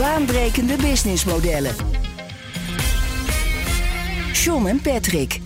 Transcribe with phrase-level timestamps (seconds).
[0.00, 1.74] Baanbrekende businessmodellen.
[4.32, 5.40] John en Patrick.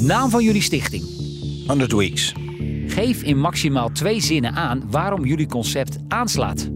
[0.00, 1.04] Naam van jullie stichting.
[1.66, 2.34] 100 Weeks.
[2.86, 6.70] Geef in maximaal twee zinnen aan waarom jullie concept aanslaat.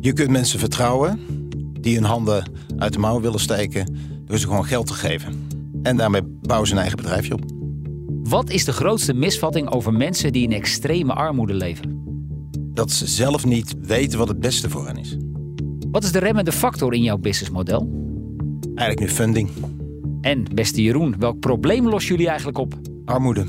[0.00, 1.20] Je kunt mensen vertrouwen
[1.80, 5.48] die hun handen uit de mouw willen steken door ze gewoon geld te geven.
[5.82, 7.42] En daarmee bouwen ze een eigen bedrijfje op.
[8.22, 12.02] Wat is de grootste misvatting over mensen die in extreme armoede leven?
[12.72, 15.16] Dat ze zelf niet weten wat het beste voor hen is.
[15.94, 17.88] Wat is de remmende factor in jouw businessmodel?
[18.74, 19.50] Eigenlijk nu funding.
[20.20, 22.74] En beste Jeroen, welk probleem lossen jullie eigenlijk op?
[23.04, 23.44] Armoede.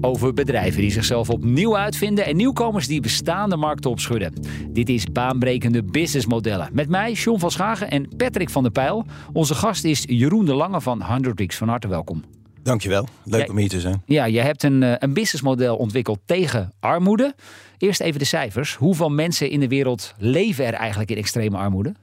[0.00, 4.32] Over bedrijven die zichzelf opnieuw uitvinden en nieuwkomers die bestaande markten opschudden.
[4.70, 6.68] Dit is baanbrekende businessmodellen.
[6.72, 9.06] Met mij, John van Schagen en Patrick van der Pijl.
[9.32, 11.56] Onze gast is Jeroen de Lange van 100 Weeks.
[11.56, 12.22] Van harte welkom.
[12.66, 13.08] Dankjewel.
[13.24, 14.02] Leuk om hier te zijn.
[14.06, 17.34] Ja, je hebt een, eh, een businessmodel ontwikkeld tegen armoede.
[17.78, 18.74] Eerst even de cijfers.
[18.74, 21.94] Hoeveel mensen in de wereld leven er eigenlijk in extreme armoede?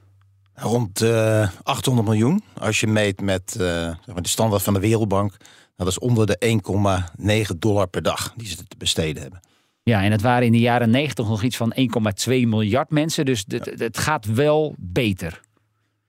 [0.54, 2.42] Rond eh 800 miljoen.
[2.58, 5.36] Als je meet met eh, de standaard van de Wereldbank.
[5.76, 9.40] Dat is onder de 1,9 dollar per dag die ze te besteden hebben.
[9.82, 13.24] Ja, en het waren in de jaren 90 nog iets van 1,2 miljard mensen.
[13.24, 15.40] Dus het, het gaat wel beter.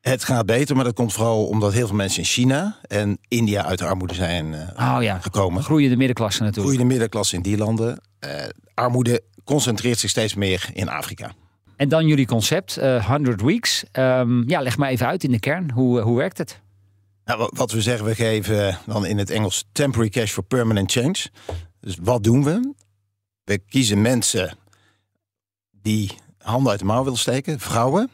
[0.09, 3.65] Het gaat beter, maar dat komt vooral omdat heel veel mensen in China en India
[3.65, 5.63] uit de armoede zijn eh, Oh ja, gekomen.
[5.63, 6.65] groeiende middenklasse natuurlijk.
[6.67, 8.01] Groeiende middenklasse in die landen.
[8.19, 8.29] Eh,
[8.73, 11.31] armoede concentreert zich steeds meer in Afrika.
[11.75, 13.83] En dan jullie concept, eh 100 Weeks.
[13.91, 15.71] Ehm, ja, leg maar even uit in de kern.
[15.71, 16.59] Hoe, hoe werkt het?
[17.25, 20.91] Nou, wa- wat we zeggen, we geven dan in het Engels temporary cash for permanent
[20.91, 21.15] change.
[21.79, 22.73] Dus wat doen we?
[23.43, 24.57] We kiezen mensen
[25.81, 28.09] die handen uit de mouw willen steken, vrouwen.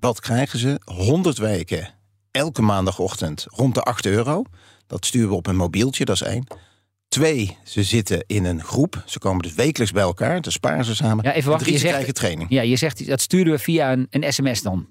[0.00, 0.80] Wat krijgen ze?
[0.84, 1.88] 100 weken,
[2.30, 4.42] elke maandagochtend rond de 8 euro.
[4.86, 6.46] Dat sturen we op een mobieltje, dat is één.
[7.08, 9.02] Twee, ze zitten in een groep.
[9.06, 11.24] Ze komen dus wekelijks bij elkaar, dan sparen ze samen.
[11.24, 12.50] Ja, even En wachten, drie, je ze zegt- krijgen training.
[12.50, 14.86] Ja, je zegt dat sturen we via een, een sms dan.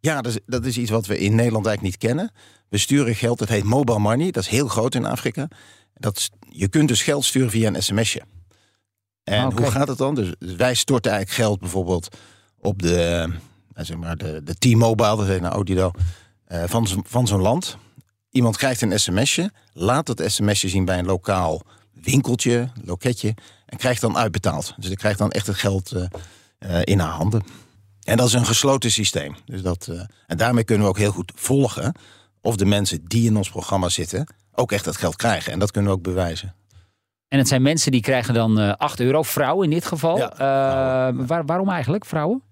[0.00, 2.32] Ja, dat is, dat is iets wat we in Nederland eigenlijk niet kennen.
[2.68, 4.30] We sturen geld, dat heet mobile money.
[4.30, 5.48] Dat is heel groot in Afrika.
[5.94, 8.22] Dat je kunt dus geld sturen via een sms'je.
[9.24, 10.14] En Ah, hoe gaat het dan?
[10.14, 12.16] Dus wij storten eigenlijk geld bijvoorbeeld
[12.58, 13.32] op de,
[13.76, 15.90] zeg maar de, de T-Mobile, dat heet nou Odido,
[16.44, 17.76] eh, van, van zo'n land.
[18.30, 21.62] Iemand krijgt een sms'je, laat dat sms'je zien bij een lokaal
[21.92, 23.34] winkeltje, loketje,
[23.66, 24.74] en krijgt dan uitbetaald.
[24.76, 26.04] Dus hij krijgt dan echt het geld eh,
[26.58, 27.42] eh, in haar handen.
[28.02, 29.36] En dat is een gesloten systeem.
[29.44, 31.94] Dus dat, eh, en daarmee kunnen we ook heel goed volgen
[32.40, 35.52] of de mensen die in ons programma zitten ook echt dat geld krijgen.
[35.52, 36.54] En dat kunnen we ook bewijzen.
[37.28, 39.22] En het zijn mensen die krijgen dan eh 8 euro.
[39.22, 40.16] Vrouwen in dit geval.
[40.16, 41.26] Ja, Eh, vrouwen.
[41.26, 42.42] waar- waarom eigenlijk vrouwen?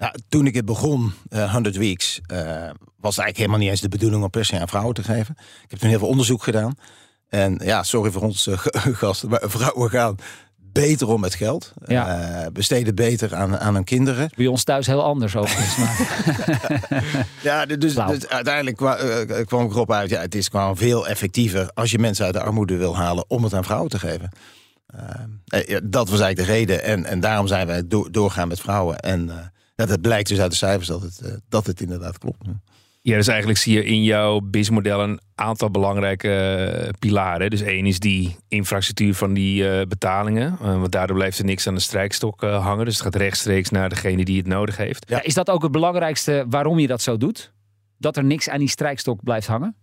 [0.00, 2.38] Nou, toen ik het begon, eh 100 Weeks, eh,
[2.96, 5.36] was het eigenlijk helemaal niet eens de bedoeling om per se aan vrouwen te geven.
[5.64, 6.74] Ik heb toen heel veel onderzoek gedaan.
[7.28, 8.56] En ja, sorry voor onze
[9.02, 10.16] gasten, maar vrouwen gaan
[10.72, 11.72] beter om met geld.
[11.86, 12.20] Ja.
[12.42, 14.30] Eh, besteden beter aan, aan hun kinderen.
[14.36, 15.76] Bij ons thuis heel anders overigens.
[15.76, 20.10] maar- Ja, dus, dus uiteindelijk kwa- eh, kwam ik erop uit.
[20.10, 23.44] Ja, het is gewoon veel effectiever als je mensen uit de armoede wil halen om
[23.44, 24.30] het aan vrouwen te geven.
[24.86, 26.82] Eh, eh, dat was eigenlijk de reden.
[26.84, 28.98] En, en daarom zijn wij door, doorgaan met vrouwen.
[29.00, 29.36] En eh,
[29.80, 32.38] ja, dat blijkt dus uit de cijfers dat het, eh, dat het inderdaad klopt.
[33.02, 37.50] Ja, dus eigenlijk zie je in jouw businessmodel een aantal belangrijke eh, pilaren.
[37.50, 40.56] Dus één is die infrastructuur van die eh, betalingen.
[40.60, 42.84] Want daardoor blijft er niks aan de strijkstok hangen.
[42.84, 45.04] Dus het gaat rechtstreeks naar degene die het nodig heeft.
[45.08, 47.52] Ja, is dat ook het belangrijkste waarom je dat zo doet?
[47.98, 49.76] Dat er niks aan die strijkstok blijft hangen?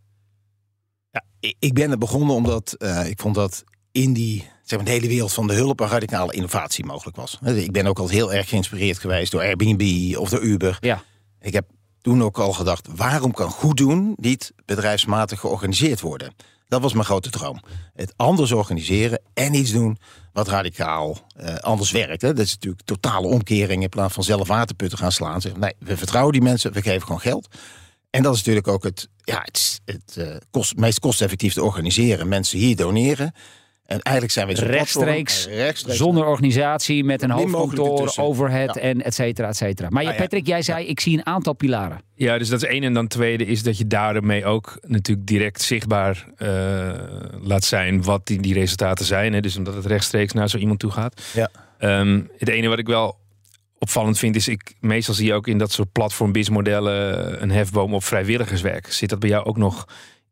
[1.11, 4.87] Ja, ik- ik ben er begonnen omdat eh, ik vond dat in die zeg maar,
[4.87, 7.39] de hele wereld van de hulp een radicale innovatie mogelijk was.
[7.43, 10.77] Ik ben ook al heel erg geïnspireerd geweest door Airbnb of door Uber.
[10.79, 11.03] Ja.
[11.41, 11.65] Ik heb
[12.01, 16.33] toen ook al gedacht, waarom kan goed doen niet bedrijfsmatig georganiseerd worden?
[16.67, 17.61] Dat was mijn grote droom.
[17.93, 19.97] Het anders organiseren en iets doen
[20.33, 22.21] wat radicaal eh, anders werkt.
[22.21, 22.33] Hè.
[22.33, 25.41] Dat is natuurlijk totale omkering in plaats van zelf waterputten gaan slaan.
[25.41, 27.47] Zeggen, nee, we vertrouwen die mensen, we geven gewoon geld.
[28.09, 32.27] En dat is natuurlijk ook het, ja, het, het eh, kost, meest kosteffectief te organiseren.
[32.27, 33.33] Mensen hier doneren.
[33.87, 35.47] En eigenlijk zijn we zo'n Rechtstreeks,
[35.85, 38.81] Zonder organisatie, met een hoofdkantoor, overhead Ja.
[38.81, 39.89] en et cetera, et cetera.
[39.89, 40.21] Maar je, Ah, ja.
[40.21, 42.01] Patrick, jij zei, ik zie een aantal pilaren.
[42.15, 42.83] Ja, dus dat is één.
[42.83, 46.49] En dan tweede is dat je daarmee ook natuurlijk direct zichtbaar eh,
[47.41, 49.33] laat zijn wat die, die resultaten zijn.
[49.33, 49.39] Hè.
[49.39, 51.21] Dus omdat het rechtstreeks naar zo iemand toe gaat.
[51.33, 51.49] Ja.
[51.77, 53.17] Ehm, het ene wat ik wel
[53.79, 57.93] opvallend vind is, ik, meestal zie je ook in dat soort platform modellen een hefboom
[57.93, 58.91] op vrijwilligerswerk.
[58.91, 59.87] Zit dat bij jou ook nog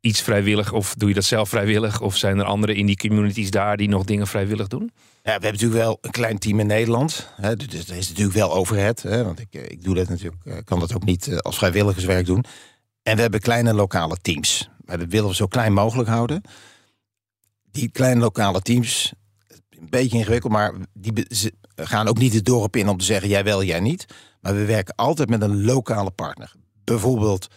[0.06, 2.02] iets vrijwillig of doe je dat zelf vrijwillig?
[2.02, 4.92] Of zijn er anderen in die communities daar die nog dingen vrijwillig doen?
[4.94, 7.30] Ja, we hebben natuurlijk wel een klein team in Nederland.
[7.36, 9.02] Hè, dus er is natuurlijk wel overheid.
[9.02, 12.44] Hè, want ik, ik doe dat natuurlijk, kan dat ook niet als vrijwilligerswerk doen.
[13.04, 14.70] En we hebben kleine lokale teams.
[14.86, 16.42] Maar willen we zo klein mogelijk houden.
[17.72, 19.14] Die kleine lokale teams,
[19.70, 21.28] een beetje ingewikkeld, maar die
[21.76, 24.06] gaan ook niet het dorp in om te zeggen jij wel, jij niet.
[24.42, 26.54] Maar we werken altijd met een lokale partner.
[26.84, 27.48] Bijvoorbeeld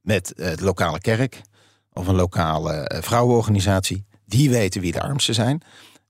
[0.00, 1.42] met de lokale kerk
[1.94, 4.04] of een lokale eh, vrouwenorganisatie.
[4.26, 5.62] Die weten wie de armsten zijn.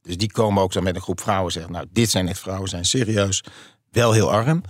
[0.02, 2.38] Dus die komen ook dan met een groep vrouwen en zeggen: Nou, dit zijn echt
[2.38, 3.44] vrouwen, zijn serieus
[3.90, 4.62] wel heel arm.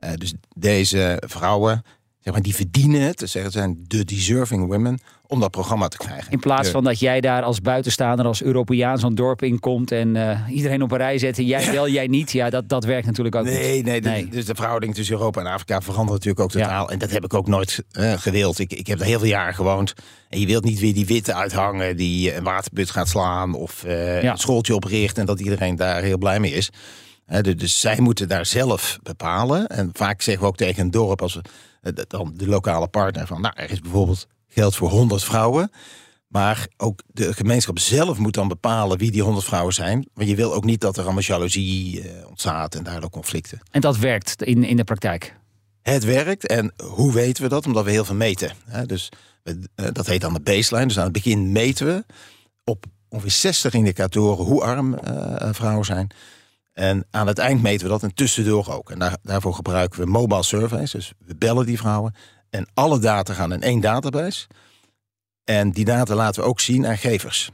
[0.00, 1.84] Uh, dus deze vrouwen
[2.20, 3.18] zeg maar, die verdienen het.
[3.18, 6.32] Dus zeggen, zijn de deserving women om dat programma te krijgen.
[6.32, 10.14] In plaats van dat jij daar als buitenstaander, als Europeaan zo'n dorp in komt en
[10.14, 12.32] uh, iedereen op een rij zet en jij wel, jij niet.
[12.32, 13.84] Ja, dat, dat werkt natuurlijk ook nee, niet.
[13.84, 14.28] Nee, nee.
[14.28, 16.90] Dus de verhouding tussen Europa en Afrika verandert natuurlijk ook totaal.
[16.90, 18.58] En dat heb ik ook nooit uh, gewild.
[18.58, 19.94] Ik, ik heb er heel veel jaren gewoond.
[20.28, 24.22] En je wilt niet weer die witte uithangen die een waterput gaat slaan of uh,
[24.22, 24.30] ja.
[24.30, 26.70] een schooltje opricht en dat iedereen daar heel blij mee is.
[27.56, 29.66] dus zij moeten daar zelf bepalen.
[29.66, 31.50] En vaak zeggen we ook tegen een dorp als we eh,
[32.08, 35.70] dan de lokale partner van, nou, er is bijvoorbeeld geld voor 100 vrouwen.
[36.26, 40.08] Maar ook de gemeenschap zelf moet dan bepalen wie die 100 vrouwen zijn.
[40.14, 43.60] Want je wil ook niet dat er allemaal jaloezie eh, ontstaat en daardoor conflicten.
[43.70, 45.36] En dat werkt in, in de praktijk?
[45.82, 46.46] Het werkt.
[46.46, 47.66] En hoe weten we dat?
[47.66, 48.52] Omdat we heel veel meten.
[48.86, 49.08] Dus
[49.42, 49.54] eh,
[49.92, 50.86] dat heet dan de baseline.
[50.86, 52.04] Dus aan het begin meten we
[52.64, 54.98] op ongeveer 60 indicatoren hoe arm
[55.52, 56.10] vrouwen zijn.
[56.72, 58.90] En aan het eind meten we dat en tussendoor ook.
[58.90, 60.90] En daar, daarvoor gebruiken we mobile surveys.
[60.90, 62.14] Dus we bellen die vrouwen.
[62.50, 64.46] En alle data gaan in één database.
[65.44, 67.50] En die data laten we ook zien aan gevers.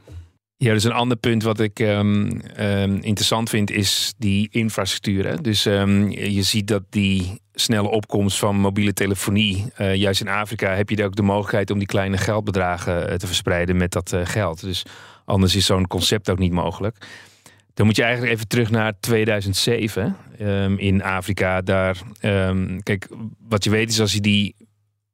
[0.57, 5.27] Ja, dus een ander punt wat ik um, um, interessant vind is die infrastructuur.
[5.27, 5.35] Hè?
[5.41, 10.75] Dus um, je ziet dat die snelle opkomst van mobiele telefonie, uh, juist in Afrika
[10.75, 14.21] heb je ook de mogelijkheid om die kleine geldbedragen uh, te verspreiden met dat uh,
[14.23, 14.61] geld.
[14.61, 14.83] Dus
[15.25, 17.07] anders is zo'n concept ook niet mogelijk.
[17.77, 21.61] Dan moet je eigenlijk even terug naar 2007 um, in Afrika.
[21.61, 23.07] Daar, um, kijk,
[23.47, 24.55] wat je weet is als je die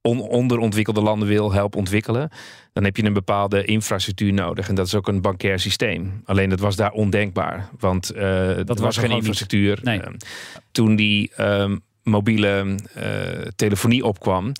[0.01, 2.29] on onderontwikkelde landen wil helpen ontwikkelen,
[2.73, 4.69] dan heb je een bepaalde infrastructuur nodig.
[4.69, 6.21] En dat is ook een bankair systeem.
[6.25, 8.21] Alleen dat was daar ondenkbaar, want uh,
[8.55, 9.79] dat was, was geen infrastructuur.
[9.81, 9.99] Nee.
[9.99, 10.05] Uh,
[10.71, 11.31] toen die
[12.03, 14.51] mobiele uh, telefonie opkwam,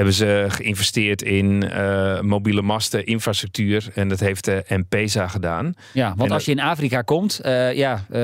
[0.00, 3.86] hebben ze geïnvesteerd in uh, mobiele masten, infrastructuur.
[3.94, 5.74] En dat heeft de M-Pesa gedaan.
[5.92, 8.18] Ja, want en als je in Afrika komt, uh, ja, uh,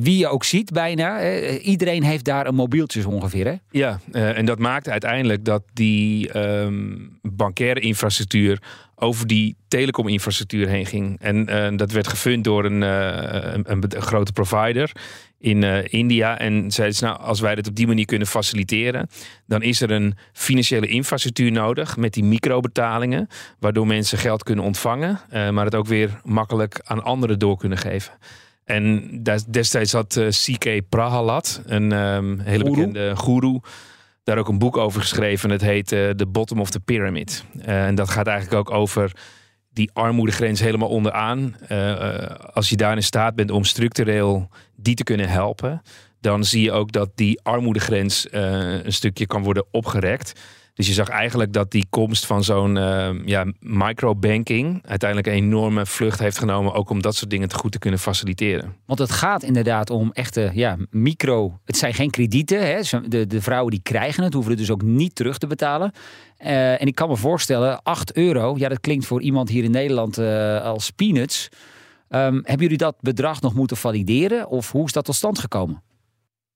[0.00, 3.46] wie je ook ziet bijna, iedereen heeft daar een mobieltje ongeveer.
[3.46, 3.54] Hè?
[3.70, 8.58] Ja, en dat maakt uiteindelijk dat die um, bankaire infrastructuur
[9.02, 11.16] over die telecominfrastructuur heen ging.
[11.20, 13.06] En uh, dat werd gefund door een, uh,
[13.52, 14.92] een, een, een, grote provider
[15.38, 16.38] in uh, India.
[16.38, 19.08] En zeiden ze, nou, als wij dit op die manier kunnen faciliteren,
[19.46, 23.28] dan is er een financiële infrastructuur nodig met die microbetalingen,
[23.58, 28.12] waardoor mensen geld kunnen ontvangen, maar het ook weer makkelijk aan anderen door kunnen geven.
[28.64, 29.10] En
[29.48, 33.60] destijds had CK Prahalat, een um, hele bekende guru,
[34.22, 35.50] daar ook een boek over geschreven.
[35.50, 37.44] Het heet uh, The Bottom of the Pyramid.
[37.56, 39.12] Uh, en dat gaat eigenlijk ook over
[39.70, 41.56] die armoedegrens helemaal onderaan.
[41.68, 45.82] Uh, als je daar in staat bent om structureel die te kunnen helpen,
[46.20, 50.40] dan zie je ook dat die armoedegrens een stukje kan worden opgerekt.
[50.74, 55.86] Dus je zag eigenlijk dat die komst van zo'n uh, ja, microbanking uiteindelijk een enorme
[55.86, 58.76] vlucht heeft genomen, ook om dat soort dingen te goed te kunnen faciliteren.
[58.86, 61.58] Want het gaat inderdaad om echte ja, micro.
[61.64, 62.66] Het zijn geen kredieten.
[62.66, 63.00] Hè?
[63.08, 65.92] De, de vrouwen die krijgen het, hoeven het dus ook niet terug te betalen.
[66.38, 69.70] Uh, en ik kan me voorstellen, 8 euro, ja, dat klinkt voor iemand hier in
[69.70, 71.48] Nederland uh, als peanuts.
[72.08, 74.48] Um, hebben jullie dat bedrag nog moeten valideren?
[74.48, 75.82] Of hoe is dat tot stand gekomen?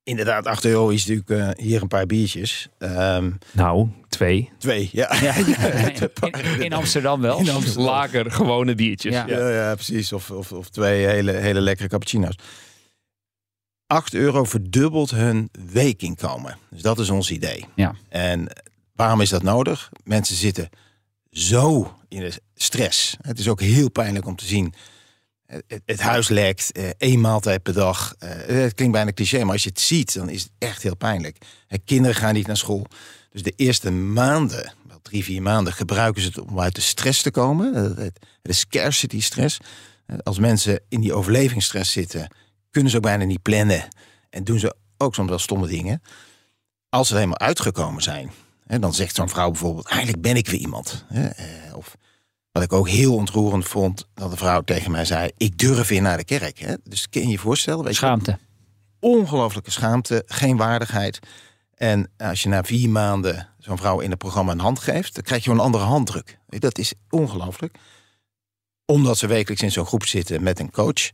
[0.06, 2.68] Inderdaad, 8 euro is natuurlijk uh, hier een paar biertjes.
[2.78, 4.50] Um, nou, twee.
[4.58, 5.14] Twee, ja.
[5.20, 5.34] ja
[6.20, 7.38] in, in, Amsterdam wel.
[7.38, 7.84] In Amsterdam.
[7.84, 9.12] Lager, gewone biertjes.
[9.14, 9.48] Ja, ja.
[9.48, 10.12] ja precies.
[10.12, 12.34] Of, of, of, twee hele, hele lekkere cappuccino's.
[13.86, 16.58] 8 euro verdubbelt hun weekinkomen.
[16.70, 17.64] Dus dat is ons idee.
[17.75, 17.94] Ja.
[18.08, 18.48] En
[18.94, 19.90] waarom is dat nodig?
[20.04, 20.68] Mensen zitten
[21.30, 23.16] zo in de stress.
[23.20, 24.75] Het is ook heel pijnlijk om te zien
[25.46, 28.14] het, het, huis lekt, uh, één maaltijd per dag.
[28.18, 30.96] Uh, het klinkt bijna cliché, maar als je het ziet, dan is het echt heel
[30.96, 31.38] pijnlijk.
[31.84, 32.86] Kinderen gaan niet naar school.
[33.30, 37.22] Dus de eerste maanden, wel drie, vier maanden, gebruiken ze het om uit de stress
[37.22, 37.94] te komen.
[38.42, 39.58] De scarcity stress.
[40.22, 42.30] als mensen in die overlevingsstress zitten,
[42.70, 43.88] kunnen ze ook bijna niet plannen.
[44.30, 46.02] En doen ze ook soms wel stomme dingen.
[46.88, 48.30] Als ze er helemaal uitgekomen zijn,
[48.66, 51.04] dan zegt zo'n vrouw bijvoorbeeld: Eigenlijk ben ik weer iemand.
[51.74, 51.96] of
[52.56, 56.02] wat ik ook heel ontroerend vond, dat de vrouw tegen mij zei: Ik durf weer
[56.02, 56.58] naar de kerk.
[56.58, 56.75] Hè?
[56.84, 57.84] Dus kun je je voorstellen?
[57.84, 58.30] Weet Schaamte.
[58.30, 61.18] Je, ongelooflijke schaamte, geen waardigheid.
[61.75, 65.22] En als je na vier maanden zo'n vrouw in het programma een hand geeft, dan
[65.22, 66.38] krijg je een andere handdruk.
[66.48, 67.78] Dat is ongelooflijk.
[68.84, 71.10] Omdat ze wekelijks in zo'n groep zitten met een coach.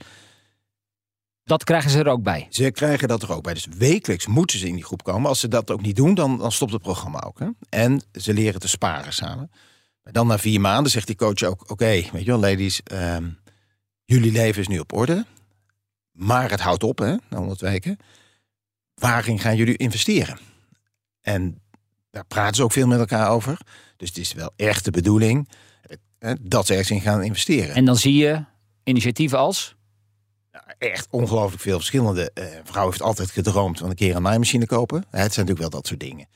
[1.44, 2.46] Dat krijgen ze er ook bij.
[2.50, 3.54] Ze krijgen dat er ook bij.
[3.54, 5.28] Dus wekelijks moeten ze in die groep komen.
[5.28, 7.38] Als ze dat ook niet doen, dan, dan stopt het programma ook.
[7.38, 7.48] Hè?
[7.68, 9.50] En ze leren te sparen samen.
[10.02, 13.28] Dan na vier maanden zegt die coach ook: Oké, weet je wel, ladies, ehm,
[14.04, 15.26] jullie leven is nu op orde.
[16.12, 17.96] Maar het houdt op, hè, na 100 weken.
[18.94, 20.38] Waarin gaan jullie investeren?
[21.20, 21.62] En
[22.10, 23.58] daar praten ze ook veel met elkaar over.
[23.96, 25.48] Dus het is wel echt de bedoeling
[26.18, 27.74] hè, dat ze ergens in gaan investeren.
[27.74, 28.44] En dan zie je
[28.84, 29.74] initiatieven als.
[30.78, 32.30] echt ongelooflijk veel verschillende.
[32.34, 34.98] Uh, vrouw heeft altijd gedroomd van een keer een naaimachine kopen.
[34.98, 36.26] Het zijn natuurlijk wel dat soort dingen.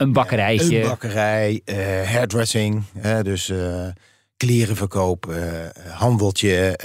[0.00, 0.80] Een bakkerijtje.
[0.80, 2.84] Een bakkerij, uh, hairdressing,
[3.22, 3.86] dus uh,
[4.36, 6.78] kleren verkopen, handeltje,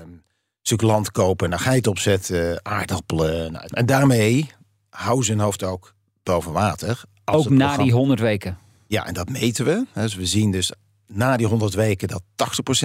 [0.00, 0.22] um,
[0.62, 3.52] stuk land kopen, naar geit opzetten, aardappelen.
[3.52, 4.50] Nou, en daarmee
[4.90, 7.02] houden ze hun hoofd ook boven water.
[7.24, 8.58] Ook na die 100 weken.
[8.86, 9.86] Ja, en dat meten we.
[9.94, 10.72] Dus we zien dus
[11.06, 12.22] na die 100 weken dat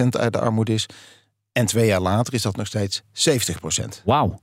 [0.02, 0.86] 80% uit de armoede is.
[1.52, 4.04] En twee jaar later is dat nog steeds 70%.
[4.04, 4.40] Wauw.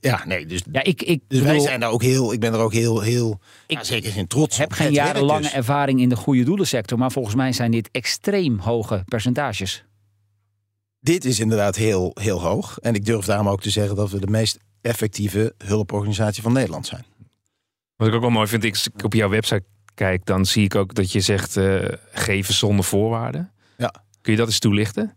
[0.00, 2.58] Ja, nee, dus, ja, ik, ik dus wij zijn daar ook heel, ik ben er
[2.58, 5.52] ook heel, heel ik ja, zeker geen trots heb geen jarenlange dus.
[5.52, 9.84] ervaring in de goede doelensector, maar volgens mij zijn dit extreem hoge percentages.
[11.00, 12.78] Dit is inderdaad heel, heel hoog.
[12.78, 16.86] En ik durf daarom ook te zeggen dat we de meest effectieve hulporganisatie van Nederland
[16.86, 17.04] zijn.
[17.96, 20.94] Wat ik ook wel mooi vind, ik op jouw website kijk, dan zie ik ook
[20.94, 23.52] dat je zegt uh, geven zonder voorwaarden.
[23.76, 23.94] Ja.
[24.20, 25.16] Kun je dat eens toelichten?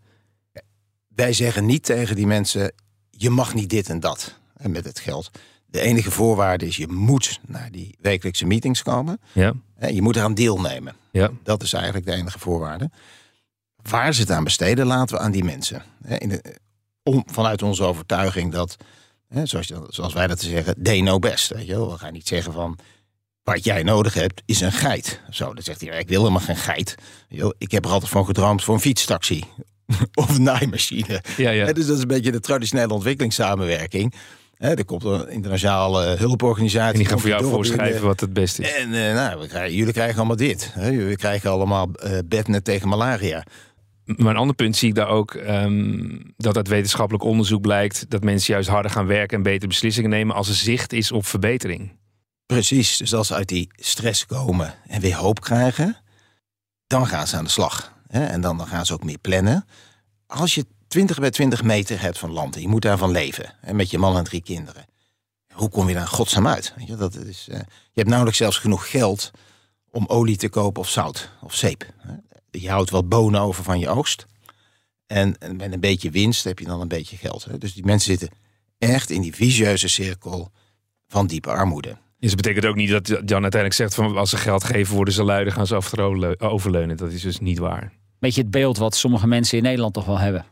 [1.08, 2.74] Wij zeggen niet tegen die mensen,
[3.18, 5.32] je mag niet dit en dat en met het geld.
[5.66, 9.20] De enige voorwaarde is, je moet naar die wekelijkse meetings komen.
[9.32, 9.54] Ja.
[9.76, 10.96] En je moet eraan deelnemen.
[11.12, 11.32] Ja.
[11.44, 12.92] Dat is eigenlijk de enige voorwaarde.
[13.90, 15.84] Waar ze het aan besteden, laten we aan die mensen.
[16.18, 16.56] In de,
[17.04, 18.78] om, vanuit onze overtuiging dat,
[19.44, 21.50] zoals, zoals wij dat te zeggen, they know best.
[21.50, 21.92] Weet je wel?
[21.92, 22.80] We gaan niet zeggen van,
[23.44, 25.22] wat jij nodig hebt is een geit.
[25.30, 26.96] Zo, dan zegt hij, ik wil helemaal geen geit.
[27.58, 29.44] Ik heb er altijd van gedroomd voor een fietstaxi.
[30.14, 31.22] of naaimachine.
[31.38, 31.74] Ja, ja.
[31.74, 34.14] Dus dat is een beetje de traditionele ontwikkelingssamenwerking.
[34.58, 36.94] er komt een internationale hulporganisatie.
[36.94, 38.74] En die gaan voor jou voorschrijven wat het beste is.
[38.74, 40.74] En uh, nou, we krijgen, jullie krijgen allemaal dit.
[40.76, 43.44] Jullie krijgen allemaal uh, bednet tegen malaria.
[44.16, 48.24] Maar een ander punt zie ik daar ook um, dat uit wetenschappelijk onderzoek blijkt dat
[48.24, 51.92] mensen juist harder gaan werken en betere beslissingen nemen als er zicht is op verbetering.
[52.46, 55.98] Precies, dus als ze uit die stress komen en weer hoop krijgen,
[56.88, 57.97] dan gaan ze aan de slag.
[58.08, 59.66] En dan, dan gaan ze ook meer plannen.
[60.28, 63.76] Als je 20 bij 20 meter hebt van land en je moet daarvan leven, en
[63.76, 64.86] met je man en drie kinderen,
[65.54, 66.74] hoe kom je daar godsnaam uit?
[66.76, 69.32] Weet je, dat is, uh, je hebt nauwelijks zelfs genoeg geld
[69.92, 71.94] om olie te kopen of zout of zeep.
[72.52, 74.26] Je houdt wat bonen over van je oogst.
[75.08, 77.46] En, met een beetje winst heb je dan een beetje geld.
[77.46, 77.58] Hè?
[77.58, 78.38] Dus die mensen zitten
[78.78, 80.52] echt in die vicieuze cirkel
[81.08, 81.98] van diepe armoede.
[82.20, 85.14] Dus dat betekent ook niet dat Jan uiteindelijk zegt van als ze geld geven worden
[85.14, 85.76] ze luiden, gaan ze
[86.38, 86.98] overleunen.
[86.98, 87.92] Dat is dus niet waar.
[88.20, 90.46] Beetje het beeld wat sommige mensen in Nederland toch wel hebben.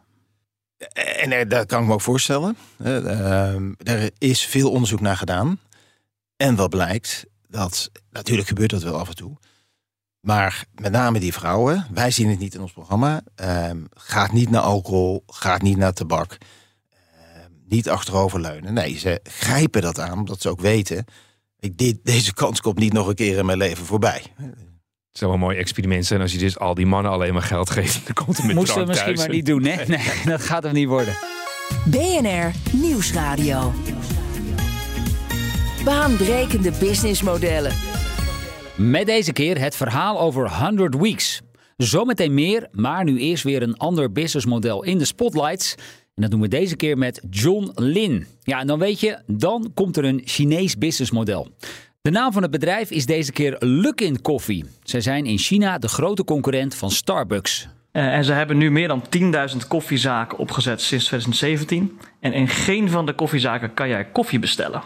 [0.94, 2.58] En eh, dat kan ik me ook voorstellen.
[2.84, 5.60] Ehm, er is veel onderzoek naar gedaan.
[6.38, 9.38] En wat blijkt, dat natuurlijk gebeurt dat wel af en toe.
[10.20, 13.22] Maar met name die vrouwen, wij zien het niet in ons programma.
[13.36, 16.38] Ehm, gaat niet naar alcohol, gaat niet naar tabak.
[16.90, 18.74] Ehm, niet achteroverleunen.
[18.74, 21.06] Nee, ze grijpen dat aan, omdat ze ook weten
[21.66, 24.22] ik, dit, deze kans komt niet nog een keer in mijn leven voorbij.
[24.36, 27.42] Het zou wel een mooi experiment zijn als je dus al die mannen alleen maar
[27.42, 28.06] geld geeft.
[28.06, 29.86] Dan komt er met Moesten we misschien maar niet doen, hè?
[29.86, 31.18] Nee, dat gaat hem niet worden.
[31.86, 33.74] BNR Nieuwsradio.
[35.84, 37.72] Baanbrekende businessmodellen.
[38.78, 41.42] Met deze keer het verhaal over 100 Weeks.
[41.78, 45.76] Zometeen meer, maar nu eerst weer een ander businessmodel in de spotlights.
[46.16, 48.28] En dat doen we deze keer met John Lin.
[48.44, 51.48] Ja, en dan weet je, dan komt er een Chinees businessmodel.
[52.02, 54.66] De naam van het bedrijf is deze keer Luckin Coffee.
[54.84, 57.68] Zij zijn in China de grote concurrent van Starbucks.
[57.92, 59.04] Uh, en ze hebben nu meer dan
[59.52, 62.00] 10.000 koffiezaken opgezet sinds 2017.
[62.20, 64.82] En in geen van de koffiezaken kan jij koffie bestellen.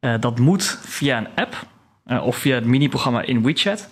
[0.00, 1.66] Uh, dat moet via een app
[2.06, 3.88] uh, of via het mini-programma in WeChat.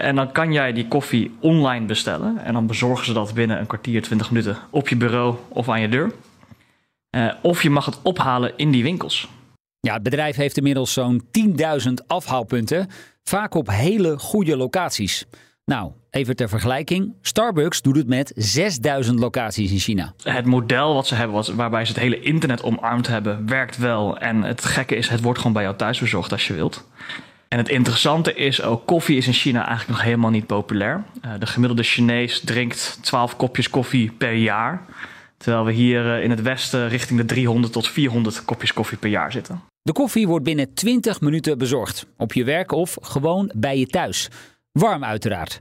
[0.00, 2.38] En dan kan jij die koffie online bestellen.
[2.44, 5.80] En dan bezorgen ze dat binnen een kwartier, 20 minuten op je bureau of aan
[5.80, 6.12] je deur.
[7.10, 9.28] Uh, of je mag het ophalen in die winkels.
[9.80, 11.22] Ja, het bedrijf heeft inmiddels zo'n
[11.86, 12.88] 10.000 afhaalpunten.
[13.22, 15.26] Vaak op hele goede locaties.
[15.64, 17.14] Nou, even ter vergelijking.
[17.20, 20.12] Starbucks doet het met 6000 locaties in China.
[20.22, 24.18] Het model wat ze hebben, wat, waarbij ze het hele internet omarmd hebben, werkt wel.
[24.18, 26.88] En het gekke is, het wordt gewoon bij jou thuis bezorgd als je wilt.
[27.48, 31.04] En het interessante is ook, koffie is in China eigenlijk nog helemaal niet populair.
[31.24, 34.84] Uh, de gemiddelde Chinees drinkt 12 kopjes koffie per jaar.
[35.36, 39.10] Terwijl we hier eh, in het westen richting de 300 tot 400 kopjes koffie per
[39.10, 39.60] jaar zitten.
[39.82, 42.06] De koffie wordt binnen 20 minuten bezorgd.
[42.16, 44.28] Op je werk of gewoon bij je thuis.
[44.72, 45.60] Warm uiteraard.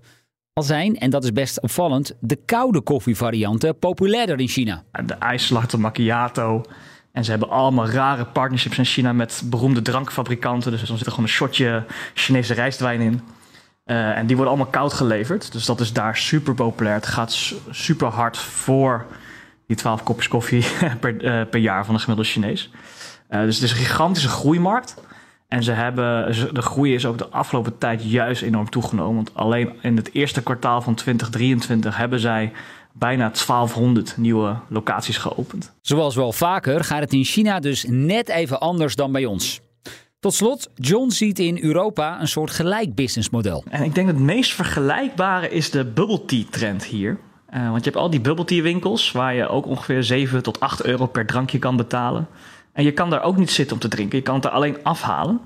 [0.54, 4.84] Al zijn, en dat is best opvallend, de koude koffievarianten populairder in China.
[5.06, 6.64] De ijslatte macchiato.
[7.16, 10.72] En ze hebben allemaal rare partnerships in China met beroemde drankfabrikanten.
[10.72, 13.22] Dus dan zit er gewoon een shotje Chinese rijstwijn in.
[13.86, 15.52] Uh, en die worden allemaal koud geleverd.
[15.52, 16.96] Dus dat is daar super populair.
[16.96, 19.06] Het gaat super hard voor
[19.68, 20.66] die 12 kopjes koffie
[21.00, 22.72] per, uh, per jaar van een gemiddelde Chinees.
[23.30, 24.96] Uh, dus het is een gigantische groeimarkt.
[25.48, 29.16] En ze hebben, de groei is ook de afgelopen tijd juist enorm toegenomen.
[29.16, 32.52] Want alleen in het eerste kwartaal van 2023 hebben zij
[32.98, 35.74] bijna 1200 nieuwe locaties geopend.
[35.82, 39.62] Zoals wel vaker gaat het in China dus net even anders dan bij ons.
[40.20, 43.64] Tot slot, John ziet in Europa een soort gelijk businessmodel.
[43.70, 47.18] En ik denk dat het meest vergelijkbare is de bubble tea trend hier.
[47.54, 50.60] Uh, want je hebt al die bubble tea winkels waar je ook ongeveer 7 tot
[50.60, 52.28] 8 euro per drankje kan betalen.
[52.74, 54.18] En je kan daar ook niet zitten om te drinken.
[54.18, 55.40] Je kan het er alleen afhalen.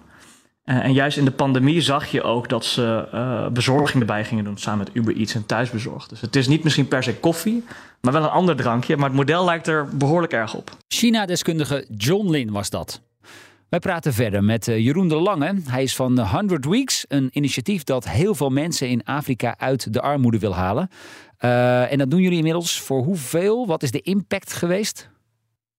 [0.69, 4.43] Uh, en juist in de pandemie zag je ook dat ze uh, bezorging erbij gingen
[4.43, 6.09] doen samen met Uber Eats en thuisbezorgd.
[6.09, 7.63] Dus het is niet misschien per se koffie,
[8.01, 8.97] maar wel een ander drankje.
[8.97, 10.71] Maar het model lijkt er behoorlijk erg op.
[10.88, 13.01] China-deskundige John Lin was dat.
[13.69, 15.61] Wij praten verder met Jeroen de Lange.
[15.67, 20.01] Hij is van 100 Weeks, een initiatief dat heel veel mensen in Afrika uit de
[20.01, 20.89] armoede wil halen.
[21.39, 23.67] Uh, en dat doen jullie inmiddels voor hoeveel?
[23.67, 25.09] Wat is de impact geweest?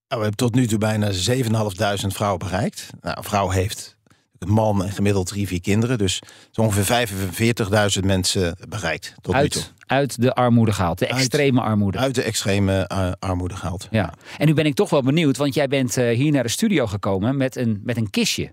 [0.09, 2.91] Nou, we hebben tot nu toe bijna 7.500 vrouwen bereikt.
[3.01, 3.99] Nou, een vrouw heeft
[4.47, 5.99] man en gemiddeld drie, vier kinderen.
[5.99, 7.09] Dus zo ongeveer
[7.99, 9.71] 45.000 mensen bereikt tot uit, nu toe.
[9.87, 11.99] Uit de armoede gehaald, de extreme armoede.
[11.99, 13.89] Uit de extreme uh, armoede gehaald.
[13.91, 14.15] Ja.
[14.39, 16.87] En nu ben ik toch wel benieuwd, want jij bent uh, hier naar de studio
[16.87, 18.53] gekomen met een, met een kistje.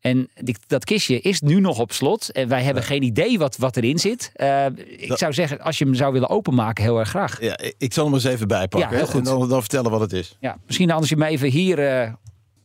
[0.00, 2.32] En die, dat kistje is nu nog op slot.
[2.32, 2.88] En wij hebben ja.
[2.88, 4.32] geen idee wat, wat erin zit.
[4.36, 5.18] Uh, ik dat...
[5.18, 7.40] zou zeggen, als je hem zou willen openmaken, heel erg graag.
[7.40, 8.90] Ja, ik zal hem eens even bijpakken.
[8.90, 9.14] Ja, heel goed.
[9.14, 10.36] En dan, dan, vertellen wat het is.
[10.40, 12.16] Ja, misschien als je hem even hier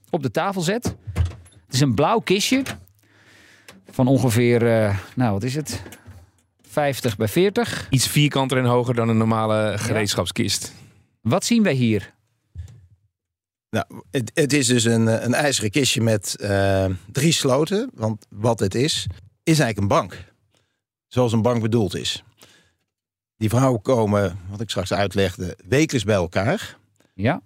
[0.10, 0.96] op de tafel zet.
[1.74, 2.64] Het is een blauw kistje.
[3.90, 5.82] Van ongeveer, uh, nou wat is het?
[6.62, 7.88] 50 bij 40.
[7.90, 10.64] Iets vierkanter en hoger dan een normale gereedschapskist.
[10.64, 10.90] Ja.
[11.22, 12.14] Wat zien wij hier?
[13.70, 17.90] Nou, het, het, is dus een, een ijzeren kistje met uh, drie sloten.
[17.94, 19.08] Want wat het is,
[19.44, 20.34] is eigenlijk een bank.
[21.08, 22.24] Zoals een bank bedoeld is.
[23.38, 26.78] Die vrouwen komen, wat ik straks uitlegde, wekelijks bij elkaar.
[27.14, 27.42] Ja.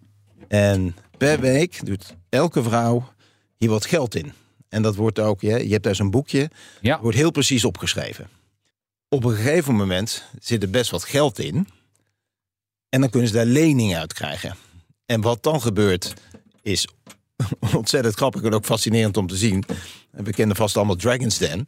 [0.47, 3.15] En per week doet elke vrouw
[3.57, 4.33] hier wat geld in.
[4.69, 6.49] En dat wordt ook, je hebt daar zo'n boekje,
[6.81, 7.01] ja.
[7.01, 8.29] wordt heel precies opgeschreven.
[9.09, 11.67] Op een gegeven moment zit er best wat geld in.
[12.89, 14.55] En dan kunnen ze daar leningen uit krijgen.
[15.05, 16.13] En wat dan gebeurt
[16.61, 16.87] is
[17.75, 19.63] ontzettend grappig en ook fascinerend om te zien.
[20.11, 21.65] En we kennen vast allemaal Dragon's Den.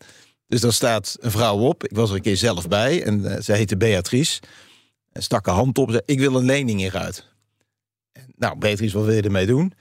[0.47, 1.83] Dus daar staat een vrouw op.
[1.83, 3.03] Ik was er een keer zelf bij.
[3.03, 4.41] En uh, zij heette Beatrice.
[5.11, 7.25] En stak haar hand op zei, ik wil een lening hieruit.
[8.11, 9.73] En, nou, Beatrice, wat wil je ermee doen?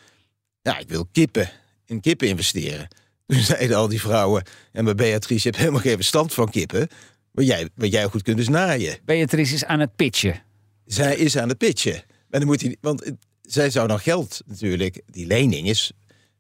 [0.63, 1.51] Ja, ik wil kippen.
[1.89, 2.89] In kippen investeren.
[3.27, 4.43] Toen zeiden al die vrouwen...
[4.73, 6.89] En bij Beatrice, je hebt helemaal geen verstand van kippen.
[7.31, 8.99] Wat jij, wat jij goed kunt dus naaien.
[9.05, 10.43] Beatrice is aan het pitchen.
[10.87, 11.95] Zij is aan het pitchen.
[11.95, 15.93] En dan moet hij, want zij zou dan geld natuurlijk, die lening is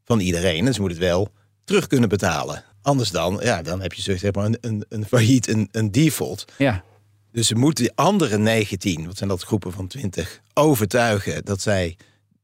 [0.05, 0.67] van iedereen.
[0.67, 1.33] En ze moet het wel
[1.65, 2.65] terug kunnen betalen.
[2.83, 6.45] Anders dan, ja, dan heb je zeg maar een, een, een failliet, een, een default.
[6.59, 6.85] Ja.
[7.33, 11.97] Dus ze moeten die andere 19, wat zijn dat groepen van 20, overtuigen dat zij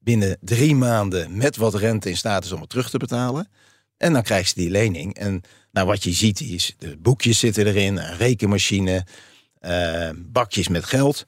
[0.04, 3.48] binnen drie maanden met wat rente in staat is om het terug te betalen.
[3.96, 5.14] En dan krijgt ze die lening.
[5.14, 9.06] En nou, wat je ziet is, de boekjes zitten erin, een rekenmachine,
[9.60, 11.26] uh, bakjes met geld.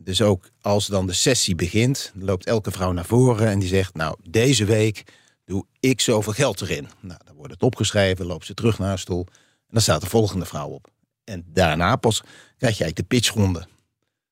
[0.00, 3.94] Dus ook als dan de sessie begint, loopt elke vrouw naar voren en die zegt:
[3.94, 5.04] Nou, deze week
[5.44, 6.88] doe ik zoveel geld erin.
[7.00, 10.06] Nou, dan wordt het opgeschreven, loopt ze terug naar haar stoel en dan staat de
[10.06, 10.88] volgende vrouw op.
[11.24, 12.20] En daarna pas
[12.56, 13.66] krijg je eigenlijk de pitchronde.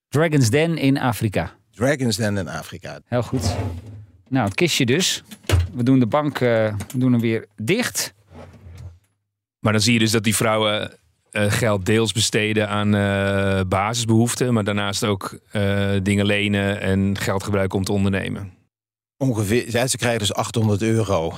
[0.09, 1.57] Dragon's Den in Afrika.
[1.75, 3.01] Dragon's Den in Afrika.
[3.05, 3.55] Heel goed.
[4.29, 5.23] Nou, het kistje dus.
[5.73, 6.49] We doen de bank uh,
[6.93, 8.15] we doen hem weer dicht.
[9.59, 10.99] Maar dan zie je dus dat die vrouwen
[11.33, 17.43] uh, geld deels besteden aan uh, basisbehoeften, maar daarnaast ook uh, dingen lenen en geld
[17.43, 18.53] gebruiken om te ondernemen.
[19.17, 21.33] Ongeveer, ja, ze krijgen dus 800 euro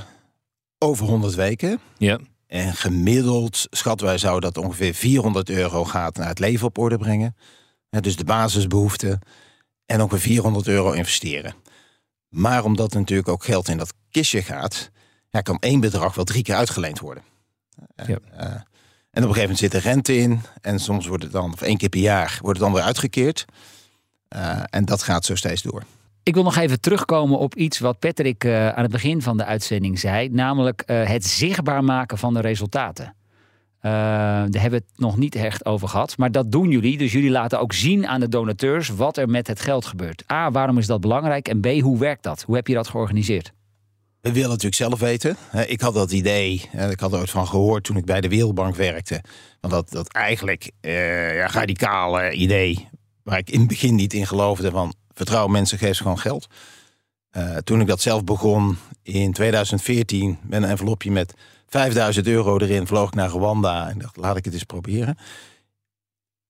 [0.79, 1.81] over 100 weken.
[1.99, 2.18] Ja.
[2.47, 6.99] En gemiddeld schatten wij zou dat ongeveer 400 euro gaat naar het leven op orde
[6.99, 7.37] brengen.
[7.90, 9.20] Ja, dus de basisbehoeften.
[9.87, 11.55] En ongeveer 400 euro investeren.
[12.29, 14.90] Maar omdat er natuurlijk ook geld in dat kistje gaat,
[15.31, 17.23] ja, kan één bedrag wel drie keer uitgeleend worden.
[18.07, 18.18] Ja.
[19.14, 20.40] En op een gegeven moment zit er rente in.
[20.61, 23.44] En soms wordt het dan, of één keer per jaar, wordt het dan weer uitgekeerd.
[24.37, 25.83] Uh, en dat gaat zo steeds door.
[26.23, 29.44] Ik wil nog even terugkomen op iets wat Patrick uh, aan het begin van de
[29.44, 30.29] uitzending zei.
[30.29, 33.14] Namelijk het zichtbaar maken van de resultaten.
[33.90, 36.16] Daar hebben we het nog niet echt over gehad.
[36.16, 36.99] Maar dat doen jullie.
[36.99, 40.25] Dus jullie laten ook zien aan de donateurs wat er met het geld gebeurt.
[40.33, 41.49] A, waarom is dat belangrijk?
[41.49, 42.42] En B, hoe werkt dat?
[42.42, 43.53] Hoe heb je dat georganiseerd?
[44.20, 45.37] We willen natuurlijk zelf weten.
[45.66, 48.77] Ik had dat idee, ik had er ooit van gehoord toen ik bij de Wereldbank
[48.77, 49.20] werkte.
[49.61, 52.88] Want dat, dat eigenlijk uh, ja, radicale idee,
[53.23, 56.47] waar ik in het begin niet in geloofde van vertrouw mensen, geef ze gewoon geld.
[57.37, 61.35] Uh, toen ik dat zelf begon in 2014 met een envelopje met
[61.75, 65.19] 5000 euro erin, vloog ik naar Rwanda en dacht laat ik het eens proberen.